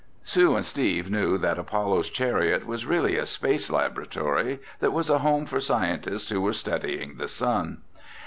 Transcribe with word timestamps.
Sue 0.23 0.55
and 0.55 0.65
Steve 0.65 1.11
knew 1.11 1.37
that 1.37 1.59
Apollo's 1.59 2.09
Chariot 2.09 2.65
was 2.65 2.87
really 2.87 3.19
a 3.19 3.25
space 3.27 3.69
laboratory 3.69 4.59
that 4.79 4.93
was 4.93 5.11
a 5.11 5.19
home 5.19 5.45
for 5.45 5.59
scientists 5.61 6.31
who 6.31 6.41
were 6.41 6.53
studying 6.53 7.17
the 7.17 7.27
sun. 7.27 7.83